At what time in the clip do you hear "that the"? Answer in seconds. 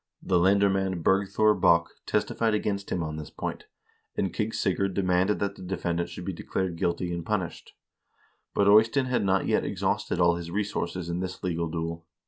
5.37-5.61